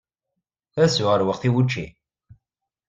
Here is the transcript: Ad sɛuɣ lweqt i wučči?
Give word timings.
Ad 0.81 0.89
sɛuɣ 0.89 1.13
lweqt 1.19 1.43
i 1.47 1.49
wučči? 1.53 1.85